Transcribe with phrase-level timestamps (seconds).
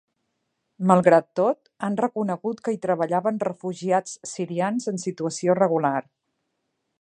[0.91, 5.97] Malgrat tot, han reconegut que hi treballaven refugiats sirians en situació regular.